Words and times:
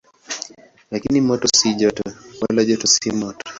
Lakini 0.91 1.21
moto 1.21 1.47
si 1.57 1.69
joto, 1.79 2.03
wala 2.41 2.61
joto 2.65 2.87
si 2.87 3.11
moto. 3.21 3.43